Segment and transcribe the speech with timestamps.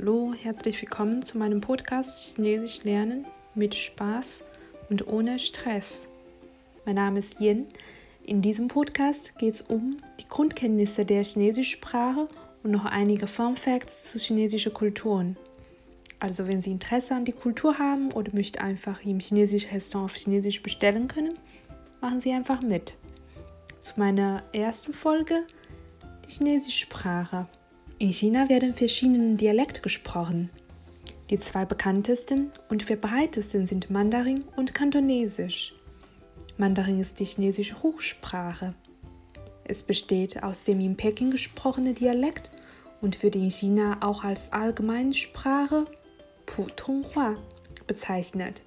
[0.00, 4.42] Hallo, herzlich willkommen zu meinem Podcast Chinesisch lernen mit Spaß
[4.88, 6.08] und ohne Stress.
[6.86, 7.66] Mein Name ist Yin.
[8.24, 12.28] In diesem Podcast geht es um die Grundkenntnisse der chinesischen Sprache
[12.62, 15.36] und noch einige Fun Facts zu chinesischen Kulturen.
[16.18, 20.16] Also wenn Sie Interesse an die Kultur haben oder möchten einfach im chinesischen Restaurant auf
[20.16, 21.38] Chinesisch bestellen können,
[22.00, 22.96] machen Sie einfach mit.
[23.80, 25.42] Zu meiner ersten Folge,
[26.26, 27.48] die chinesische Sprache.
[28.00, 30.48] In China werden verschiedene Dialekte gesprochen.
[31.28, 35.74] Die zwei bekanntesten und verbreitesten sind Mandarin und Kantonesisch.
[36.56, 38.72] Mandarin ist die chinesische Hochsprache.
[39.64, 42.50] Es besteht aus dem in Peking gesprochenen Dialekt
[43.02, 45.84] und wird in China auch als Allgemeinsprache
[46.46, 47.36] Putonghua
[47.86, 48.62] bezeichnet.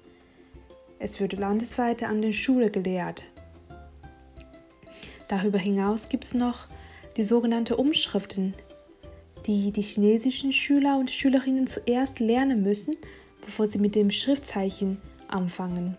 [1.00, 3.26] Es wird landesweit an den Schulen gelehrt.
[5.26, 6.68] Darüber hinaus gibt es noch
[7.16, 8.54] die sogenannten Umschriften,
[9.46, 12.96] die die chinesischen Schüler und Schülerinnen zuerst lernen müssen,
[13.40, 15.96] bevor sie mit dem Schriftzeichen anfangen.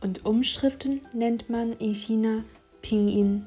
[0.00, 2.44] Und Umschriften nennt man in China
[2.82, 3.46] Pinyin.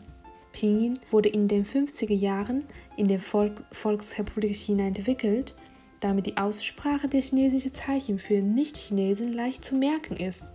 [0.53, 2.63] Pinyin wurde in den 50er Jahren
[2.95, 5.53] in der Volk Volksrepublik China entwickelt,
[5.99, 10.45] damit die Aussprache der chinesischen Zeichen für Nicht-Chinesen leicht zu merken ist.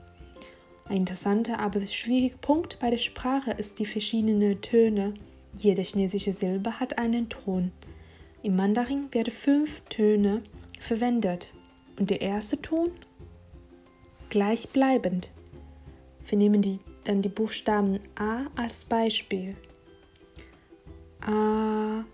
[0.87, 5.15] Ein interessanter, aber schwieriger Punkt bei der Sprache ist die verschiedenen Töne.
[5.55, 7.73] Jede chinesische Silbe hat einen Ton.
[8.43, 10.43] Im Mandarin werden fünf Töne
[10.81, 11.53] verwendet
[11.99, 12.91] und der erste Ton
[14.31, 15.31] gleichbleibend.
[16.25, 19.57] Wir nehmen die, dann die Buchstaben A als Beispiel.
[21.21, 22.05] A,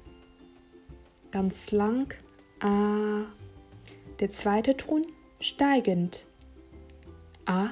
[1.30, 2.12] ganz lang,
[2.60, 3.26] A.
[4.18, 5.06] Der zweite Ton
[5.38, 6.26] steigend.
[7.44, 7.70] A.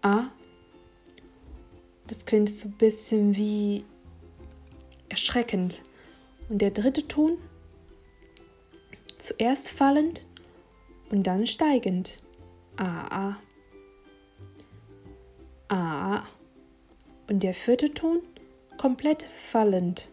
[0.00, 0.30] A.
[2.06, 3.84] Das klingt so ein bisschen wie
[5.12, 5.82] erschreckend.
[6.48, 7.38] Und der dritte Ton
[9.18, 10.26] zuerst fallend
[11.10, 12.18] und dann steigend.
[12.76, 13.36] A,
[15.68, 15.74] A.
[15.74, 16.26] A.
[17.28, 18.20] Und der vierte Ton
[18.78, 20.10] komplett fallend.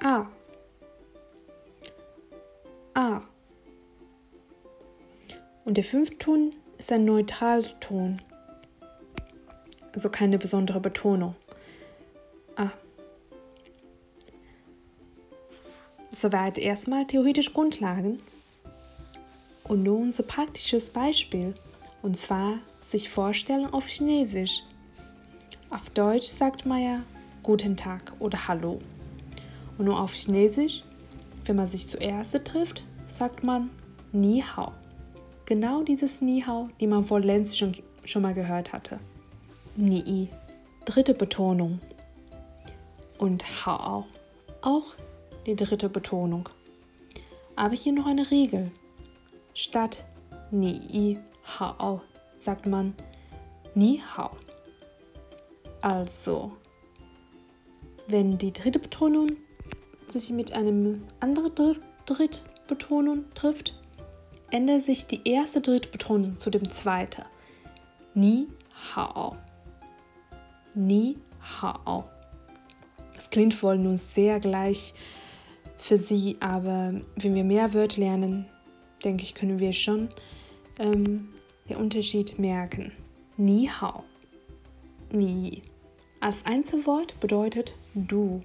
[0.00, 0.26] A.
[2.94, 3.22] A.
[5.64, 8.20] Und der fünfte Ton ist ein Neutralton.
[9.92, 11.34] Also keine besondere Betonung.
[16.14, 18.18] Soweit erstmal theoretische Grundlagen.
[19.64, 21.54] Und nun unser praktisches Beispiel.
[22.02, 24.62] Und zwar sich vorstellen auf Chinesisch.
[25.70, 27.02] Auf Deutsch sagt man ja
[27.42, 28.80] Guten Tag oder Hallo.
[29.78, 30.84] Und nur auf Chinesisch,
[31.46, 33.70] wenn man sich zuerst trifft, sagt man
[34.12, 34.72] Ni Hao.
[35.46, 37.74] Genau dieses Ni Hao, die man vor längst schon,
[38.04, 39.00] schon mal gehört hatte.
[39.76, 40.28] Ni,
[40.84, 41.80] dritte Betonung.
[43.18, 44.04] Und Hao,
[44.60, 44.94] auch
[45.46, 46.48] die dritte Betonung.
[47.56, 48.70] Aber hier noch eine Regel.
[49.54, 50.04] Statt
[50.50, 51.18] Ni
[51.58, 52.00] Hao
[52.38, 52.94] sagt man
[53.74, 54.30] Ni Hao.
[55.80, 56.52] Also,
[58.06, 59.36] wenn die dritte Betonung
[60.08, 63.74] sich mit einem anderen Drittbetonung trifft,
[64.50, 67.22] ändert sich die erste Drittbetonung zu dem zweiten.
[68.14, 68.46] Ni
[68.94, 69.36] Hao.
[70.74, 72.04] Ni Hao.
[73.16, 74.94] Es klingt wohl nun sehr gleich
[75.82, 78.46] für Sie, aber wenn wir mehr Wörter lernen,
[79.04, 80.08] denke ich, können wir schon
[80.78, 81.30] ähm,
[81.68, 82.92] den Unterschied merken.
[83.36, 84.04] Ni hao.
[85.10, 85.62] Ni.
[86.20, 88.42] Als Einzelwort bedeutet du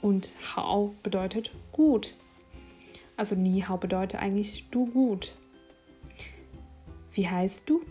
[0.00, 2.14] und hao bedeutet gut.
[3.16, 5.34] Also ni hao bedeutet eigentlich du gut.
[7.12, 7.82] Wie heißt du?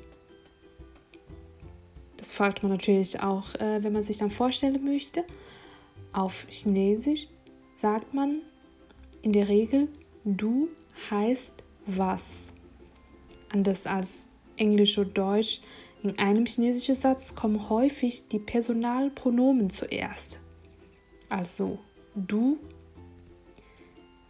[2.15, 5.25] Das fragt man natürlich auch, äh, wenn man sich dann vorstellen möchte.
[6.13, 7.27] Auf Chinesisch
[7.75, 8.41] sagt man
[9.21, 9.87] in der Regel
[10.23, 10.69] du
[11.09, 12.51] heißt was.
[13.49, 14.25] Anders als
[14.57, 15.61] Englisch oder Deutsch,
[16.03, 20.39] in einem chinesischen Satz kommen häufig die Personalpronomen zuerst.
[21.27, 21.79] Also
[22.15, 22.57] du,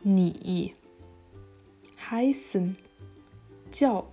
[0.04, 0.74] ni,
[2.10, 2.78] heißen,
[3.74, 4.08] jiao,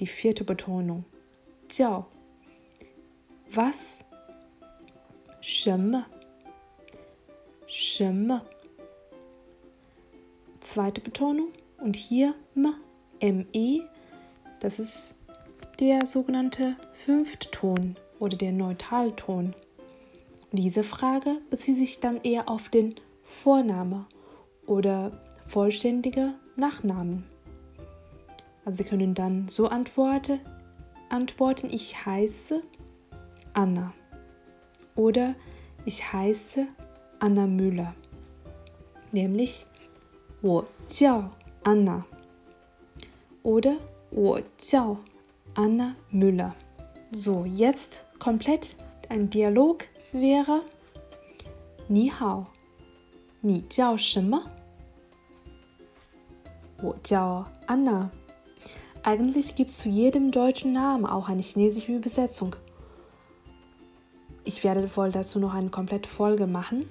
[0.00, 1.04] die vierte Betonung,
[1.70, 2.06] jiao,
[3.50, 4.00] was,
[5.40, 6.06] shemme,
[7.66, 8.42] shemme
[10.78, 11.48] zweite Betonung
[11.78, 12.72] und hier m,
[13.52, 13.88] me,
[14.60, 15.16] das ist
[15.80, 19.56] der sogenannte Fünftton oder der Neutralton.
[20.52, 22.94] Diese Frage bezieht sich dann eher auf den
[23.24, 24.06] Vorname
[24.68, 27.24] oder vollständige Nachnamen.
[28.64, 30.38] Also Sie können dann so antworten,
[31.08, 32.62] antworten, ich heiße
[33.52, 33.92] Anna
[34.94, 35.34] oder
[35.84, 36.68] ich heiße
[37.18, 37.96] Anna Müller.
[39.10, 39.66] Nämlich
[40.41, 41.29] 我叫
[41.63, 42.03] Anna
[43.43, 43.77] oder
[44.11, 44.97] 我叫
[45.55, 46.53] Anna Müller.
[47.11, 48.75] So, jetzt komplett
[49.09, 50.61] ein Dialog wäre
[51.87, 52.47] 你好，
[53.41, 54.43] 你叫什么？
[56.81, 58.09] 我叫 Anna.
[59.03, 62.55] Eigentlich gibt es zu jedem deutschen Namen auch eine chinesische Übersetzung.
[64.45, 66.89] Ich werde wohl dazu noch eine komplette Folge machen.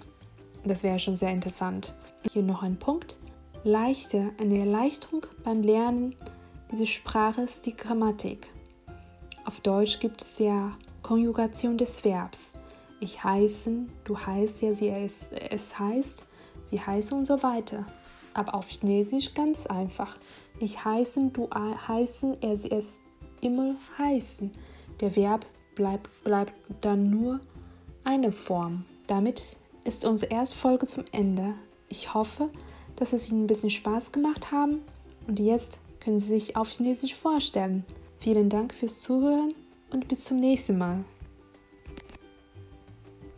[0.65, 1.95] Das wäre schon sehr interessant.
[2.31, 3.19] Hier noch ein Punkt.
[3.68, 6.16] Leichte, eine Erleichterung beim Lernen
[6.72, 8.48] dieser Sprache ist die Grammatik.
[9.44, 10.72] Auf Deutsch gibt es ja
[11.02, 12.54] Konjugation des Verbs.
[13.02, 16.26] Ich heißen, du heißt ja, sie es, es heißt,
[16.70, 17.86] wir heißen und so weiter.
[18.34, 20.16] Aber auf Chinesisch ganz einfach.
[20.62, 22.98] Ich heißen, du heißen, er, sie es
[23.42, 24.50] immer heißen.
[25.02, 27.42] Der Verb bleibt, bleibt dann nur
[28.06, 28.86] eine Form.
[29.08, 31.54] Damit ist unsere erste Folge zum Ende.
[31.90, 32.50] Ich hoffe,
[32.98, 34.82] dass es Ihnen ein bisschen Spaß gemacht haben
[35.28, 37.86] und jetzt können Sie sich auf Chinesisch vorstellen.
[38.20, 39.54] Vielen Dank fürs Zuhören
[39.92, 41.06] und bis zum nächsten Mal.